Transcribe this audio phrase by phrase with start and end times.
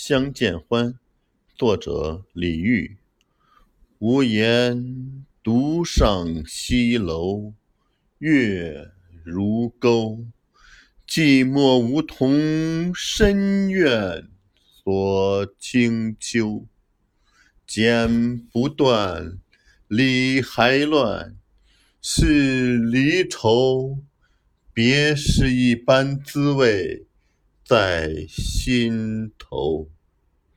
[0.00, 0.96] 相见欢，
[1.56, 2.96] 作者李煜。
[3.98, 7.52] 无言独上西楼，
[8.18, 8.92] 月
[9.24, 10.24] 如钩。
[11.04, 16.64] 寂寞梧桐深院锁清秋。
[17.66, 19.40] 剪不断，
[19.88, 21.36] 理还乱，
[22.00, 23.98] 是离愁。
[24.72, 27.07] 别是一般滋味
[27.68, 29.90] 在心头。